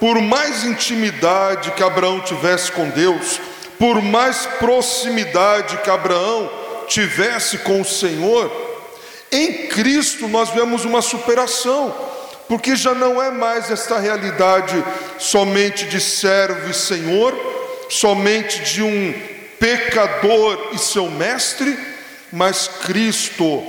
por 0.00 0.18
mais 0.22 0.64
intimidade 0.64 1.70
que 1.72 1.82
Abraão 1.82 2.20
tivesse 2.20 2.72
com 2.72 2.88
Deus, 2.88 3.38
por 3.78 4.00
mais 4.00 4.46
proximidade 4.58 5.76
que 5.78 5.90
Abraão 5.90 6.50
tivesse 6.88 7.58
com 7.58 7.82
o 7.82 7.84
Senhor, 7.84 8.50
em 9.30 9.66
Cristo 9.66 10.26
nós 10.26 10.48
vemos 10.50 10.86
uma 10.86 11.02
superação, 11.02 11.94
porque 12.48 12.74
já 12.74 12.94
não 12.94 13.22
é 13.22 13.30
mais 13.30 13.70
esta 13.70 13.98
realidade 13.98 14.82
somente 15.18 15.84
de 15.84 16.00
servo 16.00 16.70
e 16.70 16.74
senhor, 16.74 17.34
somente 17.90 18.60
de 18.62 18.82
um 18.82 19.14
pecador 19.60 20.70
e 20.72 20.78
seu 20.78 21.10
mestre, 21.10 21.78
mas 22.32 22.68
Cristo, 22.68 23.62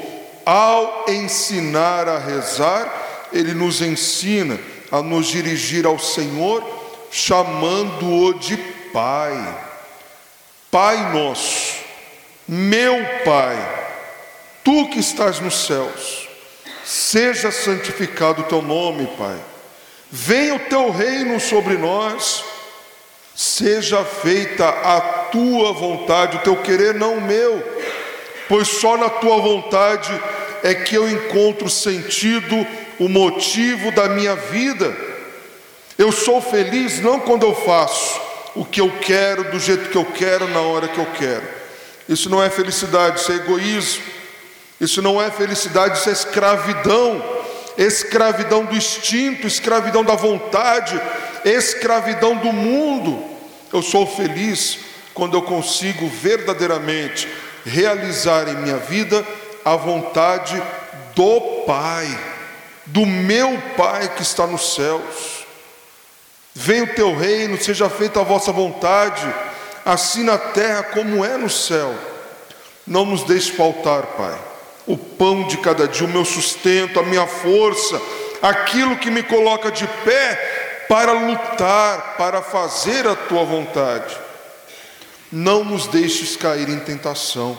ao 0.46 1.06
ensinar 1.10 2.08
a 2.08 2.18
rezar, 2.18 3.03
ele 3.34 3.54
nos 3.54 3.82
ensina 3.82 4.60
a 4.92 5.02
nos 5.02 5.28
dirigir 5.28 5.86
ao 5.86 5.98
Senhor, 5.98 6.64
chamando-o 7.12 8.34
de 8.34 8.56
Pai. 8.92 9.34
Pai 10.70 11.12
nosso, 11.14 11.76
meu 12.48 12.96
Pai, 13.26 13.56
tu 14.64 14.90
que 14.90 15.00
estás 15.00 15.40
nos 15.40 15.66
céus, 15.66 16.28
seja 16.84 17.52
santificado 17.52 18.42
o 18.42 18.46
teu 18.46 18.62
nome, 18.62 19.08
Pai. 19.18 19.38
Venha 20.12 20.56
o 20.56 20.60
teu 20.60 20.92
reino 20.92 21.40
sobre 21.40 21.76
nós, 21.76 22.44
seja 23.36 24.04
feita 24.04 24.68
a 24.68 25.02
tua 25.32 25.74
vontade, 25.74 26.38
o 26.38 26.42
teu 26.42 26.56
querer, 26.58 26.94
não 26.94 27.16
o 27.16 27.22
meu, 27.22 27.64
pois 28.48 28.68
só 28.68 28.96
na 28.96 29.10
tua 29.10 29.38
vontade 29.40 30.12
é 30.64 30.74
que 30.74 30.96
eu 30.96 31.10
encontro 31.10 31.70
sentido, 31.70 32.66
o 33.00 33.08
motivo 33.08 33.92
da 33.92 34.10
minha 34.10 34.36
vida. 34.36 34.96
Eu 35.98 36.12
sou 36.12 36.42
feliz 36.42 37.00
não 37.02 37.20
quando 37.20 37.44
eu 37.44 37.54
faço, 37.54 38.20
o 38.56 38.66
que 38.66 38.82
eu 38.82 38.92
quero, 39.02 39.52
do 39.52 39.60
jeito 39.60 39.90
que 39.90 39.98
eu 39.98 40.06
quero, 40.06 40.48
na 40.48 40.62
hora 40.62 40.88
que 40.88 41.00
eu 41.00 41.08
quero. 41.18 41.44
Isso 42.08 42.30
não 42.30 42.42
é 42.44 42.50
felicidade, 42.50 43.20
isso 43.20 43.32
é 43.32 43.36
egoísmo. 43.36 44.04
Isso 44.80 45.02
não 45.02 45.22
é 45.22 45.32
felicidade, 45.32 45.98
isso 45.98 46.10
é 46.10 46.14
escravidão. 46.14 47.24
Escravidão 47.78 48.66
do 48.66 48.76
instinto, 48.76 49.48
escravidão 49.48 50.04
da 50.04 50.14
vontade, 50.14 51.00
escravidão 51.46 52.36
do 52.36 52.52
mundo. 52.54 53.24
Eu 53.72 53.82
sou 53.82 54.06
feliz 54.06 54.78
quando 55.14 55.36
eu 55.36 55.42
consigo 55.42 56.08
verdadeiramente 56.08 57.28
realizar 57.66 58.48
em 58.48 58.58
minha 58.58 58.78
vida 58.78 59.26
a 59.64 59.76
vontade 59.76 60.62
do 61.16 61.64
Pai, 61.66 62.08
do 62.86 63.06
meu 63.06 63.62
Pai 63.78 64.14
que 64.16 64.22
está 64.22 64.46
nos 64.46 64.76
céus. 64.76 65.46
Venha 66.54 66.84
o 66.84 66.94
teu 66.94 67.16
reino, 67.16 67.62
seja 67.62 67.90
feita 67.90 68.20
a 68.20 68.24
vossa 68.24 68.52
vontade, 68.52 69.26
assim 69.84 70.24
na 70.24 70.38
terra 70.38 70.84
como 70.84 71.26
é 71.26 71.38
no 71.38 71.50
céu. 71.50 71.94
Não 72.86 73.06
nos 73.06 73.24
deixe 73.24 73.52
faltar, 73.54 74.04
Pai, 74.04 74.38
o 74.86 74.98
pão 74.98 75.48
de 75.48 75.58
cada 75.58 75.88
dia, 75.88 76.06
o 76.06 76.10
meu 76.10 76.26
sustento, 76.26 77.00
a 77.00 77.04
minha 77.04 77.26
força, 77.26 78.00
aquilo 78.42 78.98
que 78.98 79.10
me 79.10 79.24
coloca 79.24 79.72
de 79.72 79.88
pé 80.04 80.86
para 80.88 81.14
lutar, 81.14 82.16
para 82.18 82.42
fazer 82.42 83.08
a 83.08 83.16
tua 83.16 83.44
vontade. 83.46 84.16
Não 85.32 85.64
nos 85.64 85.88
deixes 85.88 86.36
cair 86.36 86.70
em 86.70 86.80
tentação. 86.80 87.58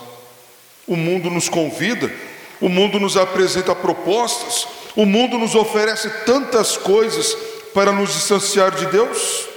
O 0.86 0.94
mundo 0.94 1.30
nos 1.30 1.48
convida, 1.48 2.12
o 2.60 2.68
mundo 2.68 3.00
nos 3.00 3.16
apresenta 3.16 3.74
propostas, 3.74 4.68
O 4.96 5.04
mundo 5.04 5.38
nos 5.38 5.54
oferece 5.54 6.08
tantas 6.24 6.76
coisas 6.76 7.36
para 7.72 7.92
nos 7.92 8.12
distanciar 8.12 8.70
de 8.70 8.86
Deus. 8.86 9.48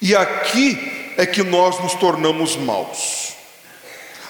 E 0.00 0.14
aqui 0.14 1.14
é 1.16 1.24
que 1.24 1.42
nós 1.42 1.78
nos 1.80 1.94
tornamos 1.94 2.56
maus. 2.56 3.32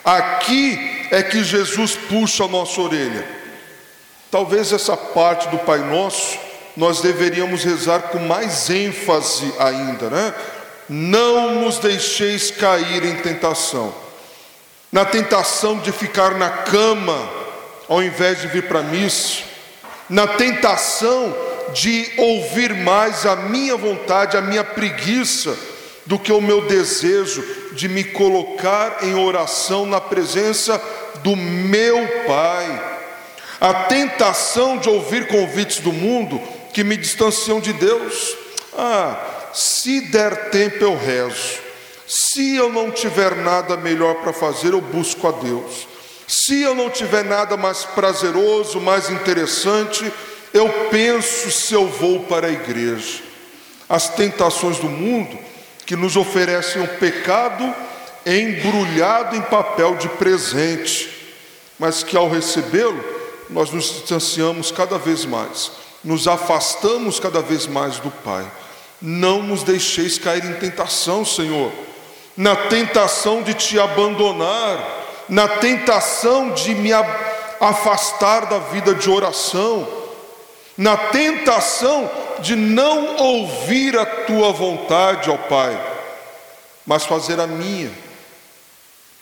Aqui 0.05 1.07
é 1.11 1.23
que 1.23 1.43
Jesus 1.43 1.97
puxa 1.97 2.45
a 2.45 2.49
nossa 2.49 2.81
orelha. 2.81 3.27
Talvez 4.31 4.73
essa 4.73 4.97
parte 4.97 5.49
do 5.49 5.59
Pai 5.59 5.79
Nosso 5.79 6.39
nós 6.77 7.01
deveríamos 7.01 7.65
rezar 7.65 8.03
com 8.05 8.19
mais 8.19 8.71
ênfase 8.71 9.53
ainda, 9.59 10.09
né? 10.09 10.35
Não 10.89 11.62
nos 11.62 11.79
deixeis 11.79 12.51
cair 12.51 13.05
em 13.05 13.17
tentação. 13.17 13.95
Na 14.91 15.05
tentação 15.05 15.79
de 15.79 15.93
ficar 15.93 16.35
na 16.35 16.49
cama 16.49 17.31
ao 17.89 18.03
invés 18.03 18.41
de 18.41 18.47
vir 18.49 18.69
para 18.69 18.81
a 18.81 18.83
missa, 18.83 19.52
na 20.12 20.26
tentação 20.26 21.35
de 21.73 22.12
ouvir 22.19 22.75
mais 22.75 23.25
a 23.25 23.35
minha 23.35 23.78
vontade, 23.78 24.37
a 24.37 24.42
minha 24.42 24.62
preguiça, 24.62 25.57
do 26.04 26.19
que 26.19 26.31
o 26.31 26.40
meu 26.40 26.66
desejo 26.66 27.42
de 27.73 27.88
me 27.88 28.04
colocar 28.04 28.99
em 29.02 29.14
oração 29.14 29.87
na 29.87 30.02
presença 30.02 30.78
do 31.23 31.35
meu 31.35 32.07
Pai. 32.26 32.99
A 33.59 33.73
tentação 33.85 34.76
de 34.76 34.87
ouvir 34.90 35.28
convites 35.28 35.78
do 35.78 35.95
mundo 35.95 36.38
que 36.75 36.85
me 36.85 36.99
distanciam 36.99 37.59
de 37.59 37.73
Deus. 37.73 38.37
Ah, 38.76 39.19
se 39.54 40.02
der 40.11 40.50
tempo 40.50 40.85
eu 40.85 40.95
rezo. 40.95 41.59
Se 42.07 42.54
eu 42.54 42.71
não 42.71 42.90
tiver 42.90 43.35
nada 43.37 43.78
melhor 43.78 44.16
para 44.16 44.35
fazer, 44.35 44.75
eu 44.75 44.81
busco 44.83 45.26
a 45.26 45.31
Deus. 45.31 45.92
Se 46.35 46.62
eu 46.62 46.75
não 46.75 46.89
tiver 46.89 47.23
nada 47.27 47.59
mais 47.59 47.85
prazeroso, 47.85 48.81
mais 48.81 49.11
interessante, 49.11 50.11
eu 50.55 50.67
penso 50.91 51.51
se 51.51 51.75
eu 51.75 51.87
vou 51.87 52.21
para 52.21 52.47
a 52.47 52.51
igreja. 52.51 53.21
As 53.87 54.09
tentações 54.09 54.79
do 54.79 54.89
mundo 54.89 55.39
que 55.85 55.95
nos 55.95 56.17
oferecem 56.17 56.81
o 56.81 56.87
um 56.87 56.97
pecado 56.97 57.75
embrulhado 58.25 59.37
em 59.37 59.43
papel 59.43 59.95
de 59.97 60.09
presente, 60.09 61.11
mas 61.79 62.03
que 62.03 62.17
ao 62.17 62.31
recebê-lo, 62.31 63.05
nós 63.51 63.71
nos 63.71 63.93
distanciamos 63.93 64.73
cada 64.73 64.97
vez 64.97 65.27
mais, 65.27 65.73
nos 66.03 66.27
afastamos 66.27 67.21
cada 67.21 67.43
vez 67.43 67.67
mais 67.67 67.99
do 67.99 68.11
Pai. 68.11 68.51
Não 69.03 69.43
nos 69.43 69.62
deixeis 69.62 70.19
cair 70.19 70.47
em 70.47 70.55
tentação, 70.55 71.27
Senhor, 71.27 71.71
na 72.35 72.57
tentação 72.57 73.43
de 73.43 73.53
te 73.53 73.79
abandonar 73.79 75.02
na 75.29 75.49
tentação 75.49 76.50
de 76.50 76.75
me 76.75 76.91
afastar 77.61 78.47
da 78.47 78.59
vida 78.59 78.95
de 78.95 79.09
oração, 79.09 79.87
na 80.76 80.97
tentação 80.97 82.11
de 82.41 82.57
não 82.57 83.17
ouvir 83.17 83.97
a 83.97 84.05
tua 84.05 84.52
vontade, 84.52 85.31
ó 85.31 85.37
Pai, 85.37 85.81
mas 86.85 87.05
fazer 87.05 87.38
a 87.38 87.47
minha. 87.47 87.91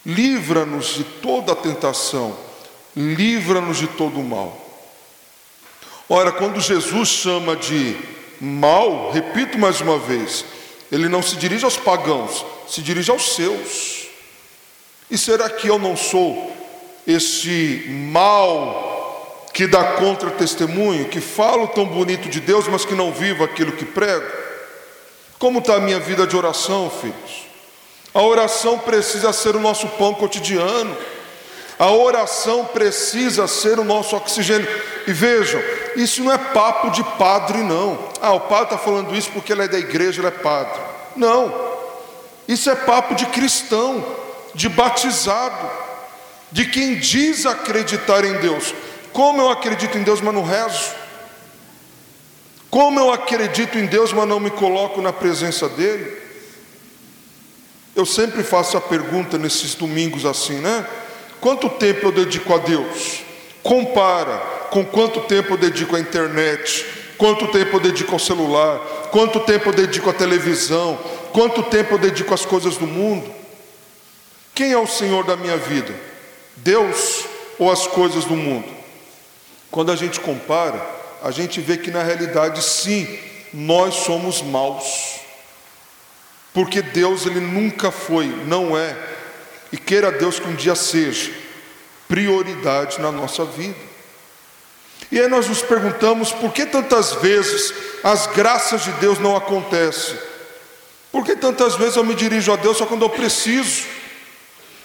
Livra-nos 0.04 0.94
de 0.94 1.04
toda 1.04 1.52
a 1.52 1.56
tentação, 1.56 2.34
livra-nos 2.96 3.76
de 3.76 3.86
todo 3.86 4.18
o 4.18 4.24
mal. 4.24 4.56
Ora, 6.08 6.32
quando 6.32 6.60
Jesus 6.60 7.08
chama 7.08 7.54
de 7.54 7.96
mal, 8.40 9.12
repito 9.12 9.58
mais 9.58 9.80
uma 9.80 9.98
vez, 9.98 10.44
ele 10.90 11.08
não 11.08 11.22
se 11.22 11.36
dirige 11.36 11.64
aos 11.64 11.76
pagãos, 11.76 12.44
se 12.66 12.80
dirige 12.80 13.10
aos 13.10 13.34
seus. 13.34 13.99
E 15.10 15.18
será 15.18 15.50
que 15.50 15.68
eu 15.68 15.78
não 15.78 15.96
sou 15.96 16.52
esse 17.06 17.84
mal 18.12 19.48
que 19.52 19.66
dá 19.66 19.82
contra-testemunho, 19.94 21.08
que 21.08 21.20
falo 21.20 21.66
tão 21.68 21.84
bonito 21.84 22.28
de 22.28 22.40
Deus, 22.40 22.68
mas 22.68 22.84
que 22.84 22.94
não 22.94 23.12
vivo 23.12 23.42
aquilo 23.42 23.72
que 23.72 23.84
prego? 23.84 24.26
Como 25.38 25.58
está 25.58 25.74
a 25.74 25.80
minha 25.80 25.98
vida 25.98 26.26
de 26.26 26.36
oração, 26.36 26.90
filhos? 26.90 27.48
A 28.12 28.22
oração 28.22 28.78
precisa 28.78 29.32
ser 29.32 29.56
o 29.56 29.60
nosso 29.60 29.88
pão 29.88 30.14
cotidiano. 30.14 30.96
A 31.78 31.90
oração 31.90 32.66
precisa 32.66 33.46
ser 33.48 33.78
o 33.78 33.84
nosso 33.84 34.14
oxigênio. 34.14 34.68
E 35.06 35.12
vejam, 35.12 35.60
isso 35.96 36.22
não 36.22 36.32
é 36.32 36.38
papo 36.38 36.90
de 36.90 37.02
padre, 37.02 37.58
não. 37.58 37.98
Ah, 38.20 38.32
o 38.34 38.40
padre 38.40 38.64
está 38.64 38.78
falando 38.78 39.16
isso 39.16 39.30
porque 39.32 39.52
ele 39.52 39.62
é 39.62 39.68
da 39.68 39.78
igreja, 39.78 40.20
ele 40.20 40.28
é 40.28 40.30
padre. 40.30 40.80
Não. 41.16 41.70
Isso 42.46 42.68
é 42.68 42.74
papo 42.74 43.14
de 43.14 43.26
cristão 43.26 44.04
de 44.54 44.68
batizado, 44.68 45.70
de 46.50 46.66
quem 46.66 46.98
diz 46.98 47.46
acreditar 47.46 48.24
em 48.24 48.34
Deus. 48.34 48.74
Como 49.12 49.40
eu 49.40 49.50
acredito 49.50 49.96
em 49.98 50.02
Deus, 50.02 50.20
mas 50.20 50.34
não 50.34 50.44
rezo? 50.44 50.94
Como 52.70 53.00
eu 53.00 53.12
acredito 53.12 53.78
em 53.78 53.86
Deus, 53.86 54.12
mas 54.12 54.28
não 54.28 54.38
me 54.38 54.50
coloco 54.50 55.02
na 55.02 55.12
presença 55.12 55.68
dEle? 55.68 56.16
Eu 57.96 58.06
sempre 58.06 58.44
faço 58.44 58.76
a 58.76 58.80
pergunta 58.80 59.36
nesses 59.36 59.74
domingos 59.74 60.24
assim, 60.24 60.60
né? 60.60 60.86
Quanto 61.40 61.68
tempo 61.68 62.06
eu 62.06 62.12
dedico 62.12 62.54
a 62.54 62.58
Deus? 62.58 63.22
Compara 63.62 64.38
com 64.70 64.84
quanto 64.84 65.20
tempo 65.22 65.54
eu 65.54 65.56
dedico 65.56 65.96
à 65.96 66.00
internet, 66.00 66.86
quanto 67.18 67.48
tempo 67.48 67.76
eu 67.76 67.80
dedico 67.80 68.12
ao 68.12 68.18
celular, 68.18 68.78
quanto 69.10 69.40
tempo 69.40 69.70
eu 69.70 69.72
dedico 69.72 70.08
à 70.08 70.12
televisão, 70.12 70.96
quanto 71.32 71.64
tempo 71.64 71.94
eu 71.94 71.98
dedico 71.98 72.32
às 72.32 72.46
coisas 72.46 72.76
do 72.76 72.86
mundo. 72.86 73.39
Quem 74.54 74.72
é 74.72 74.78
o 74.78 74.86
Senhor 74.86 75.24
da 75.24 75.36
minha 75.36 75.56
vida? 75.56 75.94
Deus 76.56 77.24
ou 77.58 77.70
as 77.70 77.86
coisas 77.86 78.24
do 78.24 78.36
mundo? 78.36 78.68
Quando 79.70 79.92
a 79.92 79.96
gente 79.96 80.20
compara, 80.20 80.84
a 81.22 81.30
gente 81.30 81.60
vê 81.60 81.76
que 81.76 81.90
na 81.90 82.02
realidade 82.02 82.62
sim, 82.62 83.18
nós 83.52 83.94
somos 83.94 84.42
maus. 84.42 85.20
Porque 86.52 86.82
Deus 86.82 87.26
ele 87.26 87.40
nunca 87.40 87.90
foi, 87.90 88.26
não 88.46 88.76
é, 88.76 88.96
e 89.70 89.76
queira 89.76 90.10
Deus 90.10 90.38
que 90.40 90.48
um 90.48 90.54
dia 90.54 90.74
seja 90.74 91.30
prioridade 92.08 93.00
na 93.00 93.12
nossa 93.12 93.44
vida. 93.44 93.78
E 95.12 95.20
aí 95.20 95.28
nós 95.28 95.48
nos 95.48 95.62
perguntamos 95.62 96.32
por 96.32 96.52
que 96.52 96.66
tantas 96.66 97.12
vezes 97.14 97.72
as 98.02 98.26
graças 98.26 98.82
de 98.82 98.92
Deus 98.92 99.18
não 99.18 99.36
acontecem? 99.36 100.18
Por 101.12 101.24
que 101.24 101.36
tantas 101.36 101.76
vezes 101.76 101.96
eu 101.96 102.04
me 102.04 102.14
dirijo 102.14 102.52
a 102.52 102.56
Deus 102.56 102.76
só 102.76 102.86
quando 102.86 103.02
eu 103.02 103.10
preciso? 103.10 103.84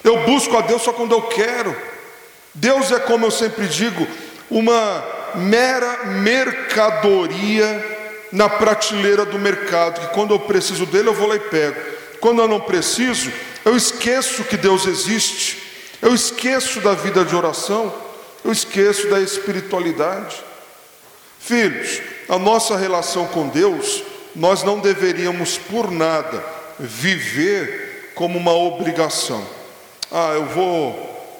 Eu 0.05 0.19
busco 0.19 0.55
a 0.55 0.61
Deus 0.61 0.83
só 0.83 0.93
quando 0.93 1.13
eu 1.13 1.23
quero. 1.23 1.75
Deus 2.53 2.91
é, 2.91 2.99
como 2.99 3.25
eu 3.25 3.31
sempre 3.31 3.67
digo, 3.67 4.07
uma 4.51 5.03
mera 5.33 6.05
mercadoria 6.05 7.93
na 8.31 8.47
prateleira 8.47 9.25
do 9.25 9.39
mercado, 9.39 10.01
que 10.01 10.13
quando 10.13 10.35
eu 10.35 10.39
preciso 10.39 10.85
dele 10.85 11.09
eu 11.09 11.13
vou 11.13 11.27
lá 11.27 11.35
e 11.35 11.39
pego. 11.39 11.81
Quando 12.19 12.39
eu 12.39 12.47
não 12.47 12.59
preciso, 12.59 13.31
eu 13.65 13.75
esqueço 13.75 14.43
que 14.43 14.55
Deus 14.55 14.85
existe, 14.85 15.63
eu 16.01 16.13
esqueço 16.13 16.79
da 16.81 16.93
vida 16.93 17.25
de 17.25 17.35
oração, 17.35 17.91
eu 18.43 18.51
esqueço 18.51 19.09
da 19.09 19.19
espiritualidade. 19.19 20.35
Filhos, 21.39 21.99
a 22.29 22.37
nossa 22.37 22.77
relação 22.77 23.25
com 23.25 23.47
Deus, 23.47 24.03
nós 24.35 24.61
não 24.61 24.79
deveríamos 24.79 25.57
por 25.57 25.89
nada 25.89 26.43
viver 26.79 28.11
como 28.13 28.37
uma 28.37 28.53
obrigação. 28.53 29.54
Ah, 30.17 30.31
eu 30.33 30.45
vou 30.45 30.93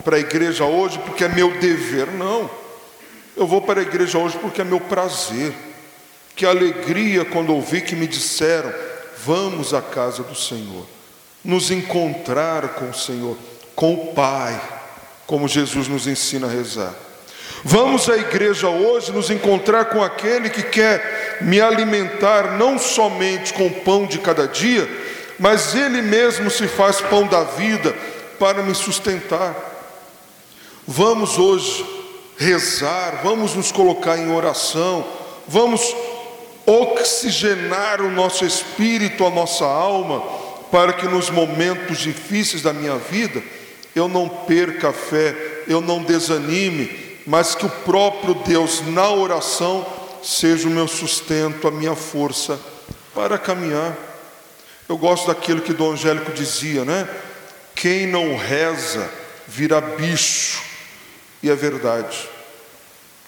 para 0.04 0.18
a 0.18 0.20
igreja 0.20 0.66
hoje 0.66 1.00
porque 1.06 1.24
é 1.24 1.30
meu 1.30 1.50
dever. 1.60 2.08
Não. 2.08 2.52
Eu 3.38 3.48
vou 3.48 3.62
para 3.62 3.80
a 3.80 3.84
igreja 3.84 4.18
hoje 4.18 4.38
porque 4.38 4.60
é 4.60 4.66
meu 4.66 4.82
prazer. 4.82 5.54
Que 6.36 6.46
alegria 6.46 7.24
quando 7.24 7.56
ouvi 7.56 7.80
que 7.80 7.96
me 7.96 8.06
disseram: 8.06 8.74
vamos 9.24 9.74
à 9.74 9.82
casa 9.82 10.24
do 10.24 10.36
Senhor, 10.36 10.86
nos 11.42 11.72
encontrar 11.72 12.68
com 12.74 12.90
o 12.90 12.94
Senhor, 12.94 13.38
com 13.74 13.94
o 13.94 14.14
Pai, 14.14 14.62
como 15.26 15.48
Jesus 15.48 15.88
nos 15.88 16.06
ensina 16.06 16.48
a 16.48 16.50
rezar. 16.50 16.94
Vamos 17.64 18.10
à 18.10 18.18
igreja 18.18 18.68
hoje 18.68 19.14
nos 19.14 19.30
encontrar 19.30 19.86
com 19.86 20.04
aquele 20.04 20.50
que 20.50 20.64
quer 20.64 21.38
me 21.40 21.62
alimentar 21.62 22.58
não 22.58 22.78
somente 22.78 23.54
com 23.54 23.68
o 23.68 23.74
pão 23.74 24.06
de 24.06 24.20
cada 24.20 24.50
dia, 24.50 24.86
mas 25.40 25.74
ele 25.74 26.02
mesmo 26.02 26.52
se 26.52 26.68
faz 26.68 27.00
pão 27.00 27.26
da 27.26 27.46
vida 27.46 27.96
para 28.39 28.63
me 28.63 28.74
sustentar. 28.74 29.56
Vamos 30.88 31.38
hoje 31.38 31.86
rezar, 32.38 33.21
vamos 33.24 33.56
nos 33.56 33.71
colocar 33.71 34.17
em 34.17 34.32
oração, 34.32 35.06
vamos 35.48 35.82
oxigenar 36.65 38.02
o 38.02 38.12
nosso 38.12 38.45
espírito, 38.45 39.26
a 39.26 39.30
nossa 39.30 39.65
alma, 39.65 40.21
para 40.71 40.93
que 40.93 41.08
nos 41.08 41.30
momentos 41.30 42.00
difíceis 42.00 42.62
da 42.62 42.74
minha 42.74 42.98
vida 42.98 43.41
eu 43.95 44.08
não 44.08 44.28
perca 44.28 44.89
a 44.89 44.93
fé, 44.93 45.63
eu 45.67 45.80
não 45.80 46.04
desanime, 46.04 47.19
mas 47.26 47.56
que 47.56 47.65
o 47.65 47.69
próprio 47.69 48.34
Deus 48.34 48.82
na 48.88 49.10
oração 49.10 49.86
seja 50.21 50.67
o 50.67 50.71
meu 50.71 50.88
sustento, 50.88 51.67
a 51.67 51.71
minha 51.71 51.95
força 51.95 52.60
para 53.13 53.38
caminhar. 53.38 53.95
Eu 54.88 54.98
gosto 54.98 55.28
daquilo 55.28 55.62
que 55.62 55.74
Dom 55.74 55.93
Angélico 55.93 56.32
dizia, 56.32 56.84
né? 56.84 57.08
Quem 57.76 58.08
não 58.08 58.38
reza 58.38 59.08
vira 59.48 59.82
bicho, 59.82 60.64
e 61.44 61.50
é 61.50 61.56
verdade. 61.56 62.30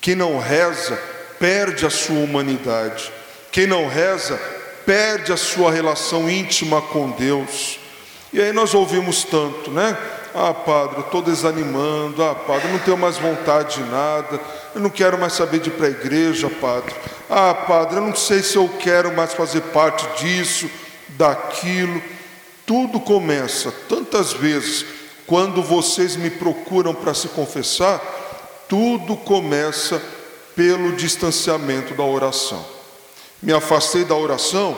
Quem 0.01 0.15
não 0.15 0.39
reza, 0.39 0.97
perde 1.37 1.85
a 1.85 1.89
sua 1.89 2.19
humanidade. 2.19 3.11
Quem 3.51 3.67
não 3.67 3.87
reza, 3.87 4.39
perde 4.85 5.33
a 5.33 5.37
sua 5.37 5.71
relação 5.71 6.29
íntima 6.29 6.81
com 6.81 7.11
Deus. 7.11 7.77
E 8.31 8.41
aí 8.41 8.51
nós 8.53 8.73
ouvimos 8.73 9.23
tanto, 9.23 9.69
né? 9.69 9.97
Ah, 10.33 10.53
padre, 10.53 10.97
eu 10.97 11.01
estou 11.01 11.21
desanimando. 11.21 12.23
Ah, 12.23 12.35
padre, 12.35 12.67
eu 12.67 12.71
não 12.73 12.79
tenho 12.79 12.97
mais 12.97 13.17
vontade 13.17 13.81
de 13.81 13.89
nada. 13.89 14.39
Eu 14.75 14.81
não 14.81 14.89
quero 14.89 15.17
mais 15.17 15.33
saber 15.33 15.59
de 15.59 15.69
ir 15.69 15.73
para 15.73 15.87
a 15.87 15.91
igreja, 15.91 16.49
padre. 16.49 16.93
Ah, 17.29 17.53
padre, 17.53 17.97
eu 17.97 18.01
não 18.01 18.15
sei 18.15 18.43
se 18.43 18.55
eu 18.55 18.69
quero 18.79 19.13
mais 19.15 19.33
fazer 19.33 19.61
parte 19.61 20.05
disso, 20.23 20.69
daquilo. 21.09 22.01
Tudo 22.67 22.99
começa, 22.99 23.71
tantas 23.87 24.33
vezes, 24.33 24.85
quando 25.25 25.63
vocês 25.63 26.17
me 26.17 26.29
procuram 26.29 26.93
para 26.93 27.13
se 27.13 27.29
confessar, 27.29 27.97
tudo 28.67 29.15
começa 29.15 30.01
pelo 30.53 30.91
distanciamento 30.91 31.93
da 31.93 32.03
oração. 32.03 32.63
Me 33.41 33.53
afastei 33.53 34.03
da 34.03 34.15
oração, 34.15 34.75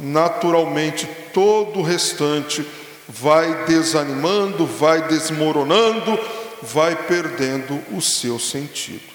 naturalmente 0.00 1.06
todo 1.34 1.80
o 1.80 1.82
restante 1.82 2.66
vai 3.06 3.66
desanimando, 3.66 4.64
vai 4.64 5.06
desmoronando, 5.06 6.18
vai 6.62 6.96
perdendo 6.96 7.78
o 7.92 8.00
seu 8.00 8.38
sentido. 8.38 9.12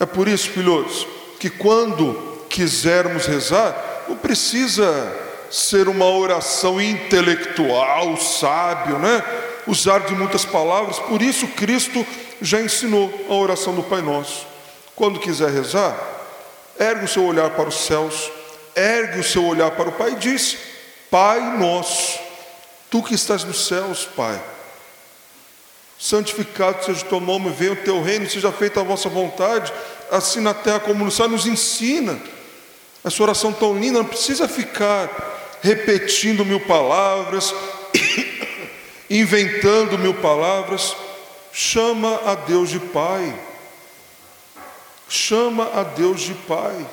É 0.00 0.04
por 0.04 0.26
isso, 0.26 0.50
filhos, 0.50 1.06
que 1.38 1.48
quando 1.48 2.42
quisermos 2.48 3.26
rezar, 3.26 4.04
não 4.08 4.16
precisa 4.16 5.31
ser 5.52 5.86
uma 5.86 6.06
oração 6.06 6.80
intelectual, 6.80 8.16
sábio, 8.16 8.98
né? 8.98 9.22
Usar 9.66 10.00
de 10.00 10.14
muitas 10.14 10.46
palavras. 10.46 10.98
Por 10.98 11.20
isso 11.20 11.46
Cristo 11.48 12.04
já 12.40 12.60
ensinou 12.60 13.12
a 13.28 13.34
oração 13.34 13.74
do 13.74 13.82
Pai 13.82 14.00
Nosso. 14.00 14.46
Quando 14.96 15.20
quiser 15.20 15.50
rezar, 15.50 15.94
ergue 16.80 17.04
o 17.04 17.08
seu 17.08 17.24
olhar 17.24 17.50
para 17.50 17.68
os 17.68 17.74
céus, 17.74 18.30
ergue 18.74 19.20
o 19.20 19.24
seu 19.24 19.44
olhar 19.44 19.70
para 19.72 19.90
o 19.90 19.92
Pai 19.92 20.12
e 20.12 20.16
diz: 20.16 20.56
Pai 21.10 21.58
nosso, 21.58 22.18
tu 22.90 23.02
que 23.02 23.14
estás 23.14 23.44
nos 23.44 23.66
céus, 23.66 24.08
Pai, 24.16 24.40
santificado 25.98 26.82
seja 26.82 27.04
o 27.04 27.08
teu 27.08 27.20
nome, 27.20 27.50
venha 27.50 27.72
o 27.72 27.76
teu 27.76 28.02
reino, 28.02 28.28
seja 28.28 28.50
feita 28.50 28.80
a 28.80 28.84
vossa 28.84 29.10
vontade, 29.10 29.70
assim 30.10 30.40
na 30.40 30.54
terra 30.54 30.80
como 30.80 31.04
no 31.04 31.10
céu, 31.10 31.28
nos 31.28 31.46
ensina. 31.46 32.18
Essa 33.04 33.22
oração 33.22 33.52
tão 33.52 33.78
linda, 33.78 33.98
não 33.98 34.06
precisa 34.06 34.48
ficar 34.48 35.31
repetindo 35.62 36.44
mil 36.44 36.60
palavras, 36.60 37.54
inventando 39.08 39.96
mil 39.96 40.14
palavras. 40.14 40.94
Chama 41.52 42.20
a 42.26 42.34
Deus 42.34 42.70
de 42.70 42.80
Pai. 42.80 43.34
Chama 45.08 45.70
a 45.74 45.82
Deus 45.82 46.22
de 46.22 46.34
Pai. 46.34 46.86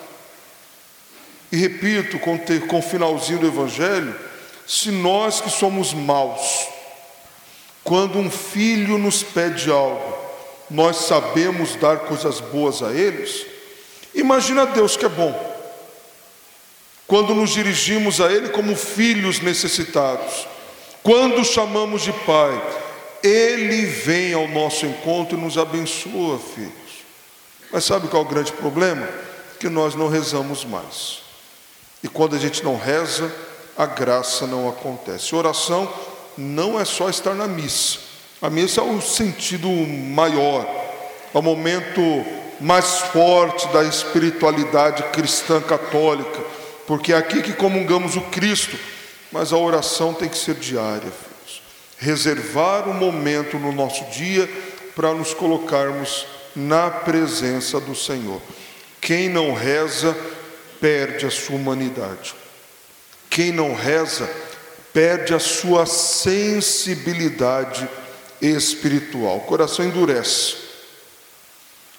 E 1.51 1.57
repito 1.57 2.19
com, 2.19 2.37
com 2.67 2.79
o 2.79 2.81
finalzinho 2.81 3.39
do 3.39 3.47
Evangelho: 3.47 4.15
se 4.67 4.91
nós 4.91 5.41
que 5.41 5.49
somos 5.49 5.93
maus, 5.93 6.67
quando 7.83 8.19
um 8.19 8.29
filho 8.29 8.97
nos 8.97 9.23
pede 9.23 9.71
algo, 9.71 10.15
nós 10.69 10.97
sabemos 10.97 11.75
dar 11.77 11.99
coisas 11.99 12.39
boas 12.39 12.83
a 12.83 12.91
eles, 12.91 13.47
imagina 14.13 14.67
Deus 14.67 14.95
que 14.95 15.05
é 15.05 15.09
bom. 15.09 15.48
Quando 17.09 17.33
nos 17.33 17.49
dirigimos 17.49 18.21
a 18.21 18.31
Ele 18.31 18.49
como 18.49 18.75
filhos 18.75 19.39
necessitados, 19.39 20.47
quando 21.01 21.43
chamamos 21.43 22.03
de 22.03 22.13
Pai, 22.13 22.61
Ele 23.23 23.83
vem 23.87 24.35
ao 24.35 24.47
nosso 24.47 24.85
encontro 24.85 25.35
e 25.35 25.41
nos 25.41 25.57
abençoa, 25.57 26.37
filhos. 26.37 26.71
Mas 27.71 27.83
sabe 27.83 28.07
qual 28.09 28.21
é 28.21 28.25
o 28.27 28.29
grande 28.29 28.51
problema? 28.51 29.09
Que 29.59 29.67
nós 29.67 29.95
não 29.95 30.07
rezamos 30.07 30.63
mais. 30.63 31.21
E 32.03 32.07
quando 32.07 32.35
a 32.35 32.39
gente 32.39 32.63
não 32.63 32.77
reza, 32.77 33.33
a 33.75 33.87
graça 33.87 34.45
não 34.45 34.69
acontece. 34.69 35.33
Oração 35.33 35.91
não 36.37 36.79
é 36.79 36.85
só 36.85 37.09
estar 37.09 37.33
na 37.33 37.47
missa. 37.47 37.97
A 38.39 38.51
missa 38.51 38.81
é 38.81 38.83
o 38.83 39.01
sentido 39.01 39.67
maior, 39.67 40.63
é 41.33 41.37
o 41.37 41.41
momento 41.41 42.01
mais 42.61 42.99
forte 42.99 43.67
da 43.69 43.83
espiritualidade 43.83 45.01
cristã 45.11 45.59
católica, 45.59 46.58
porque 46.89 47.13
é 47.13 47.17
aqui 47.17 47.43
que 47.43 47.53
comungamos 47.53 48.15
o 48.15 48.21
Cristo, 48.21 48.75
mas 49.31 49.53
a 49.53 49.57
oração 49.57 50.11
tem 50.11 50.27
que 50.27 50.35
ser 50.35 50.55
diária, 50.55 51.11
filhos. 51.11 51.61
Reservar 51.99 52.89
um 52.89 52.95
momento 52.95 53.59
no 53.59 53.71
nosso 53.71 54.05
dia 54.05 54.49
para 54.95 55.13
nos 55.13 55.31
colocarmos 55.31 56.25
na 56.55 56.89
presença 56.89 57.79
do 57.79 57.93
Senhor. 57.93 58.41
Quem 58.99 59.29
não 59.29 59.53
reza, 59.53 60.17
perde 60.81 61.27
a 61.27 61.29
sua 61.29 61.57
humanidade. 61.57 62.33
Quem 63.29 63.51
não 63.51 63.75
reza, 63.75 64.27
perde 64.91 65.35
a 65.35 65.39
sua 65.39 65.85
sensibilidade 65.85 67.87
espiritual. 68.41 69.37
O 69.37 69.41
coração 69.41 69.85
endurece. 69.85 70.55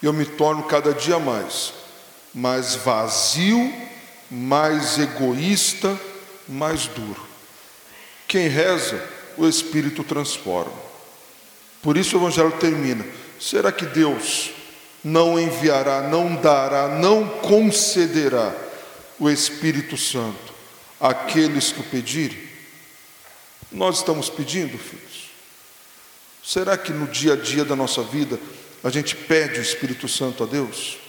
Eu 0.02 0.12
me 0.12 0.24
torno 0.24 0.64
cada 0.64 0.92
dia 0.92 1.20
mais, 1.20 1.72
mais 2.34 2.74
vazio, 2.74 3.88
mais 4.30 4.98
egoísta, 4.98 5.98
mais 6.48 6.86
duro. 6.86 7.26
Quem 8.28 8.46
reza, 8.46 9.02
o 9.36 9.48
Espírito 9.48 10.04
transforma. 10.04 10.90
Por 11.82 11.96
isso 11.96 12.16
o 12.16 12.20
Evangelho 12.20 12.52
termina. 12.52 13.04
Será 13.40 13.72
que 13.72 13.86
Deus 13.86 14.50
não 15.02 15.40
enviará, 15.40 16.02
não 16.02 16.36
dará, 16.36 16.88
não 16.88 17.26
concederá 17.26 18.54
o 19.18 19.28
Espírito 19.28 19.96
Santo 19.96 20.54
àqueles 21.00 21.72
que 21.72 21.80
o 21.80 21.84
pedirem? 21.84 22.48
Nós 23.72 23.96
estamos 23.98 24.28
pedindo, 24.28 24.76
filhos? 24.78 25.30
Será 26.42 26.76
que 26.76 26.92
no 26.92 27.06
dia 27.06 27.32
a 27.32 27.36
dia 27.36 27.64
da 27.64 27.74
nossa 27.74 28.02
vida 28.02 28.38
a 28.84 28.90
gente 28.90 29.16
pede 29.16 29.58
o 29.58 29.62
Espírito 29.62 30.06
Santo 30.06 30.44
a 30.44 30.46
Deus? 30.46 30.99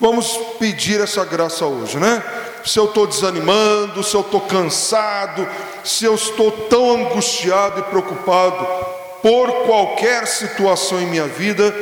Vamos 0.00 0.36
pedir 0.58 1.00
essa 1.00 1.24
graça 1.24 1.64
hoje, 1.64 1.98
né? 1.98 2.22
Se 2.64 2.78
eu 2.78 2.86
estou 2.86 3.06
desanimando, 3.06 4.02
se 4.02 4.14
eu 4.14 4.22
estou 4.22 4.40
cansado, 4.40 5.46
se 5.84 6.04
eu 6.04 6.14
estou 6.14 6.50
tão 6.50 6.96
angustiado 6.96 7.80
e 7.80 7.82
preocupado 7.84 8.66
por 9.22 9.64
qualquer 9.66 10.26
situação 10.26 11.00
em 11.00 11.06
minha 11.06 11.26
vida, 11.26 11.74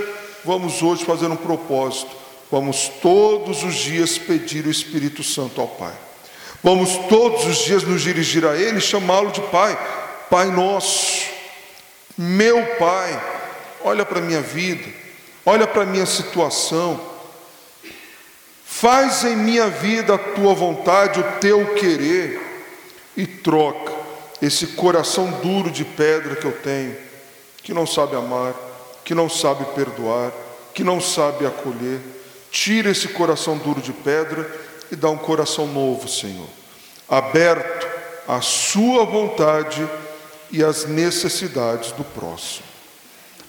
vamos 0.44 0.83
hoje 0.83 1.05
fazer 1.05 1.27
um 1.27 1.37
propósito. 1.37 2.11
Vamos 2.51 2.90
todos 3.01 3.62
os 3.62 3.75
dias 3.75 4.18
pedir 4.18 4.66
o 4.66 4.70
Espírito 4.70 5.25
Santo 5.25 5.61
ao 5.61 5.68
Pai. 5.68 5.94
Vamos 6.62 6.90
todos 7.09 7.46
os 7.46 7.59
dias 7.59 7.83
nos 7.83 8.03
dirigir 8.03 8.44
a 8.44 8.55
Ele 8.55 8.79
e 8.79 8.81
chamá-lo 8.81 9.33
de 9.33 9.40
Pai. 9.40 9.77
Pai 10.29 10.46
nosso, 10.46 11.27
meu 12.16 12.64
Pai, 12.79 13.20
olha 13.85 14.05
para 14.05 14.18
a 14.18 14.22
minha 14.22 14.40
vida, 14.40 14.88
olha 15.46 15.66
para 15.66 15.83
a 15.83 15.87
minha 15.87 16.07
situação. 16.07 17.12
Faz 18.83 19.23
em 19.23 19.37
minha 19.37 19.68
vida 19.68 20.16
a 20.16 20.18
tua 20.18 20.55
vontade, 20.55 21.21
o 21.21 21.38
teu 21.38 21.73
querer, 21.77 22.40
e 23.16 23.25
troca 23.25 23.92
esse 24.42 24.66
coração 24.66 25.31
duro 25.40 25.71
de 25.71 25.85
pedra 25.85 26.35
que 26.35 26.45
eu 26.45 26.51
tenho, 26.51 26.97
que 27.62 27.73
não 27.73 27.87
sabe 27.87 28.16
amar, 28.16 28.53
que 29.05 29.14
não 29.14 29.31
sabe 29.31 29.64
perdoar, 29.66 30.33
que 30.75 30.83
não 30.83 31.01
sabe 31.01 31.47
acolher. 31.47 32.01
Tira 32.51 32.90
esse 32.90 33.07
coração 33.07 33.57
duro 33.57 33.81
de 33.81 33.92
pedra 33.92 34.51
e 34.90 34.97
dá 34.97 35.09
um 35.09 35.16
coração 35.16 35.68
novo, 35.68 36.09
Senhor, 36.09 36.49
aberto 37.09 37.87
à 38.27 38.40
Sua 38.40 39.05
vontade 39.05 39.88
e 40.51 40.61
às 40.61 40.87
necessidades 40.87 41.92
do 41.92 42.03
próximo. 42.03 42.66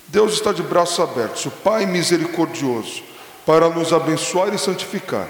Deus 0.10 0.34
está 0.34 0.54
de 0.54 0.62
braços 0.62 1.00
abertos, 1.00 1.44
o 1.48 1.50
Pai 1.50 1.88
misericordioso, 1.88 3.13
para 3.46 3.70
nos 3.70 3.92
abençoar 3.92 4.54
e 4.54 4.58
santificar. 4.58 5.28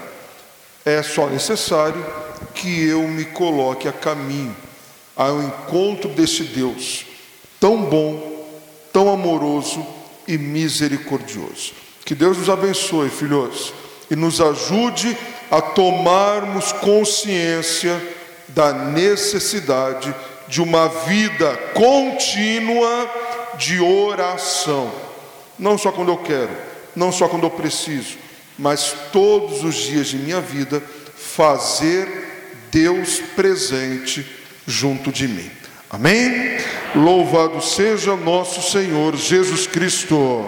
É 0.84 1.02
só 1.02 1.26
necessário 1.28 2.04
que 2.54 2.86
eu 2.88 3.02
me 3.08 3.24
coloque 3.24 3.88
a 3.88 3.92
caminho, 3.92 4.54
ao 5.16 5.42
encontro 5.42 6.08
desse 6.10 6.42
Deus 6.44 7.06
tão 7.64 7.78
bom, 7.78 8.46
tão 8.92 9.08
amoroso 9.08 9.86
e 10.28 10.36
misericordioso. 10.36 11.72
Que 12.04 12.14
Deus 12.14 12.36
nos 12.36 12.50
abençoe, 12.50 13.08
filhos, 13.08 13.72
e 14.10 14.14
nos 14.14 14.38
ajude 14.38 15.16
a 15.50 15.62
tomarmos 15.62 16.72
consciência 16.72 17.98
da 18.48 18.70
necessidade 18.70 20.14
de 20.46 20.60
uma 20.60 20.88
vida 20.88 21.56
contínua 21.72 23.10
de 23.56 23.80
oração. 23.80 24.92
Não 25.58 25.78
só 25.78 25.90
quando 25.90 26.10
eu 26.10 26.18
quero, 26.18 26.54
não 26.96 27.12
só 27.12 27.28
quando 27.28 27.44
eu 27.44 27.50
preciso, 27.50 28.16
mas 28.58 28.94
todos 29.12 29.64
os 29.64 29.74
dias 29.74 30.08
de 30.08 30.16
minha 30.16 30.40
vida, 30.40 30.82
fazer 31.16 32.08
Deus 32.70 33.20
presente 33.34 34.24
junto 34.66 35.12
de 35.12 35.28
mim. 35.28 35.50
Amém? 35.90 36.58
Louvado 36.94 37.60
seja 37.60 38.16
nosso 38.16 38.62
Senhor 38.70 39.16
Jesus 39.16 39.66
Cristo. 39.66 40.44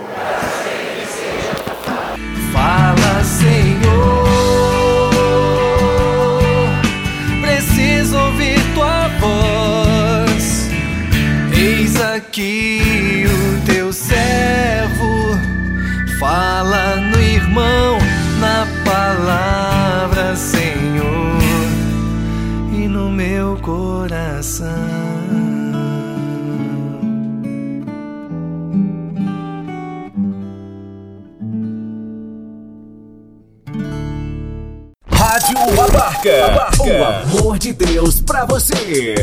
Fala, 2.52 3.24
Senhor. 3.24 4.26
Preciso 7.40 8.18
ouvir 8.18 8.58
tua 8.74 9.08
voz. 9.20 10.68
Eis 11.56 12.00
aqui. 12.00 12.85
Fala 16.26 16.96
no 16.96 17.20
irmão, 17.20 17.98
na 18.40 18.66
palavra, 18.84 20.34
Senhor, 20.34 21.38
e 22.72 22.88
no 22.88 23.08
meu 23.08 23.56
coração. 23.58 24.66
Rádio 35.08 35.58
Abarca. 35.80 36.82
O 36.82 37.04
amor 37.04 37.56
de 37.56 37.72
Deus 37.72 38.20
pra 38.20 38.44
você. 38.44 39.14